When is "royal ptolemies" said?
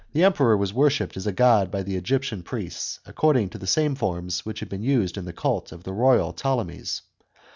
5.93-7.03